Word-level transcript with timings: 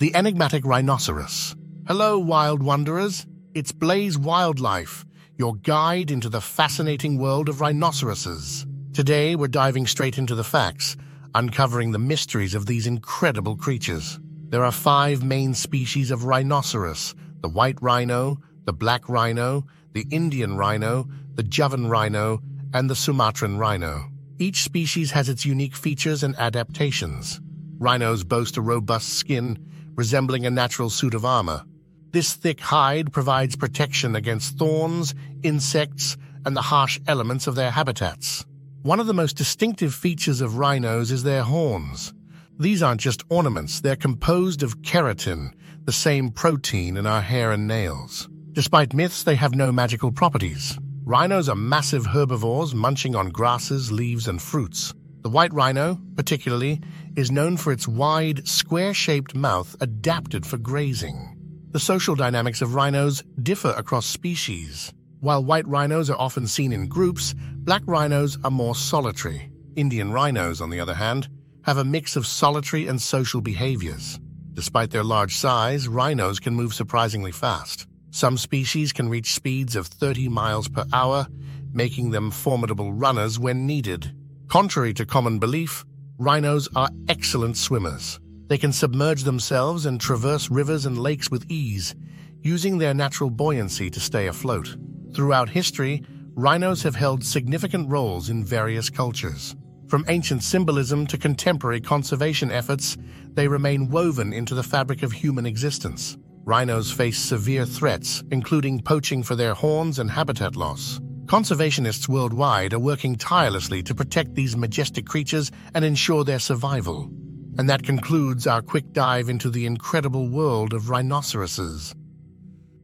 The 0.00 0.14
enigmatic 0.14 0.64
rhinoceros. 0.64 1.56
Hello, 1.88 2.20
wild 2.20 2.62
wanderers. 2.62 3.26
It's 3.52 3.72
Blaze 3.72 4.16
Wildlife, 4.16 5.04
your 5.36 5.56
guide 5.56 6.12
into 6.12 6.28
the 6.28 6.40
fascinating 6.40 7.18
world 7.18 7.48
of 7.48 7.60
rhinoceroses. 7.60 8.64
Today, 8.92 9.34
we're 9.34 9.48
diving 9.48 9.88
straight 9.88 10.16
into 10.16 10.36
the 10.36 10.44
facts, 10.44 10.96
uncovering 11.34 11.90
the 11.90 11.98
mysteries 11.98 12.54
of 12.54 12.66
these 12.66 12.86
incredible 12.86 13.56
creatures. 13.56 14.20
There 14.50 14.64
are 14.64 14.70
five 14.70 15.24
main 15.24 15.52
species 15.52 16.12
of 16.12 16.22
rhinoceros 16.22 17.16
the 17.40 17.48
white 17.48 17.82
rhino, 17.82 18.38
the 18.66 18.72
black 18.72 19.08
rhino, 19.08 19.66
the 19.94 20.06
Indian 20.12 20.56
rhino, 20.56 21.08
the 21.34 21.42
Javan 21.42 21.88
rhino, 21.88 22.40
and 22.72 22.88
the 22.88 22.94
Sumatran 22.94 23.58
rhino. 23.58 24.04
Each 24.38 24.62
species 24.62 25.10
has 25.10 25.28
its 25.28 25.44
unique 25.44 25.74
features 25.74 26.22
and 26.22 26.36
adaptations. 26.38 27.40
Rhinos 27.80 28.22
boast 28.22 28.56
a 28.56 28.60
robust 28.60 29.14
skin, 29.14 29.64
resembling 29.98 30.46
a 30.46 30.50
natural 30.50 30.88
suit 30.88 31.12
of 31.12 31.24
armor. 31.24 31.64
This 32.12 32.34
thick 32.34 32.60
hide 32.60 33.12
provides 33.12 33.56
protection 33.56 34.14
against 34.14 34.56
thorns, 34.56 35.12
insects, 35.42 36.16
and 36.46 36.56
the 36.56 36.62
harsh 36.62 37.00
elements 37.08 37.48
of 37.48 37.56
their 37.56 37.72
habitats. 37.72 38.46
One 38.82 39.00
of 39.00 39.08
the 39.08 39.12
most 39.12 39.36
distinctive 39.36 39.92
features 39.92 40.40
of 40.40 40.56
rhinos 40.56 41.10
is 41.10 41.24
their 41.24 41.42
horns. 41.42 42.14
These 42.60 42.80
aren't 42.80 43.00
just 43.00 43.24
ornaments, 43.28 43.80
they're 43.80 43.96
composed 43.96 44.62
of 44.62 44.82
keratin, 44.82 45.52
the 45.84 45.92
same 45.92 46.30
protein 46.30 46.96
in 46.96 47.04
our 47.04 47.20
hair 47.20 47.50
and 47.50 47.66
nails. 47.66 48.28
Despite 48.52 48.94
myths, 48.94 49.24
they 49.24 49.34
have 49.34 49.56
no 49.56 49.72
magical 49.72 50.12
properties. 50.12 50.78
Rhinos 51.04 51.48
are 51.48 51.56
massive 51.56 52.06
herbivores 52.06 52.72
munching 52.72 53.16
on 53.16 53.30
grasses, 53.30 53.90
leaves, 53.90 54.28
and 54.28 54.40
fruits. 54.40 54.94
The 55.28 55.34
white 55.34 55.52
rhino, 55.52 56.00
particularly, 56.16 56.80
is 57.14 57.30
known 57.30 57.58
for 57.58 57.70
its 57.70 57.86
wide, 57.86 58.48
square-shaped 58.48 59.34
mouth 59.34 59.76
adapted 59.78 60.46
for 60.46 60.56
grazing. 60.56 61.36
The 61.72 61.78
social 61.78 62.14
dynamics 62.14 62.62
of 62.62 62.74
rhinos 62.74 63.22
differ 63.42 63.74
across 63.76 64.06
species. 64.06 64.90
While 65.20 65.44
white 65.44 65.68
rhinos 65.68 66.08
are 66.08 66.18
often 66.18 66.46
seen 66.46 66.72
in 66.72 66.88
groups, 66.88 67.34
black 67.56 67.82
rhinos 67.84 68.38
are 68.42 68.50
more 68.50 68.74
solitary. 68.74 69.50
Indian 69.76 70.12
rhinos, 70.12 70.62
on 70.62 70.70
the 70.70 70.80
other 70.80 70.94
hand, 70.94 71.28
have 71.66 71.76
a 71.76 71.84
mix 71.84 72.16
of 72.16 72.26
solitary 72.26 72.86
and 72.86 72.98
social 72.98 73.42
behaviors. 73.42 74.18
Despite 74.54 74.92
their 74.92 75.04
large 75.04 75.36
size, 75.36 75.88
rhinos 75.88 76.40
can 76.40 76.54
move 76.54 76.72
surprisingly 76.72 77.32
fast. 77.32 77.86
Some 78.12 78.38
species 78.38 78.94
can 78.94 79.10
reach 79.10 79.34
speeds 79.34 79.76
of 79.76 79.88
30 79.88 80.30
miles 80.30 80.68
per 80.68 80.86
hour, 80.90 81.26
making 81.70 82.12
them 82.12 82.30
formidable 82.30 82.94
runners 82.94 83.38
when 83.38 83.66
needed. 83.66 84.14
Contrary 84.48 84.94
to 84.94 85.04
common 85.04 85.38
belief, 85.38 85.84
rhinos 86.16 86.70
are 86.74 86.88
excellent 87.06 87.54
swimmers. 87.54 88.18
They 88.46 88.56
can 88.56 88.72
submerge 88.72 89.24
themselves 89.24 89.84
and 89.84 90.00
traverse 90.00 90.50
rivers 90.50 90.86
and 90.86 90.96
lakes 90.96 91.30
with 91.30 91.44
ease, 91.50 91.94
using 92.40 92.78
their 92.78 92.94
natural 92.94 93.28
buoyancy 93.28 93.90
to 93.90 94.00
stay 94.00 94.26
afloat. 94.26 94.74
Throughout 95.14 95.50
history, 95.50 96.02
rhinos 96.34 96.82
have 96.82 96.96
held 96.96 97.22
significant 97.22 97.90
roles 97.90 98.30
in 98.30 98.42
various 98.42 98.88
cultures. 98.88 99.54
From 99.86 100.06
ancient 100.08 100.42
symbolism 100.42 101.06
to 101.08 101.18
contemporary 101.18 101.82
conservation 101.82 102.50
efforts, 102.50 102.96
they 103.34 103.48
remain 103.48 103.90
woven 103.90 104.32
into 104.32 104.54
the 104.54 104.62
fabric 104.62 105.02
of 105.02 105.12
human 105.12 105.44
existence. 105.44 106.16
Rhinos 106.44 106.90
face 106.90 107.18
severe 107.18 107.66
threats, 107.66 108.24
including 108.30 108.80
poaching 108.80 109.22
for 109.22 109.36
their 109.36 109.52
horns 109.52 109.98
and 109.98 110.10
habitat 110.10 110.56
loss. 110.56 111.00
Conservationists 111.28 112.08
worldwide 112.08 112.72
are 112.72 112.78
working 112.78 113.14
tirelessly 113.14 113.82
to 113.82 113.94
protect 113.94 114.34
these 114.34 114.56
majestic 114.56 115.04
creatures 115.04 115.52
and 115.74 115.84
ensure 115.84 116.24
their 116.24 116.38
survival. 116.38 117.10
And 117.58 117.68
that 117.68 117.82
concludes 117.82 118.46
our 118.46 118.62
quick 118.62 118.94
dive 118.94 119.28
into 119.28 119.50
the 119.50 119.66
incredible 119.66 120.30
world 120.30 120.72
of 120.72 120.88
rhinoceroses. 120.88 121.94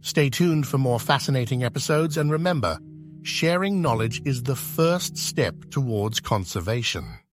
Stay 0.02 0.28
tuned 0.28 0.66
for 0.66 0.76
more 0.76 1.00
fascinating 1.00 1.64
episodes 1.64 2.18
and 2.18 2.30
remember, 2.30 2.78
sharing 3.22 3.80
knowledge 3.80 4.20
is 4.26 4.42
the 4.42 4.56
first 4.56 5.16
step 5.16 5.54
towards 5.70 6.20
conservation. 6.20 7.18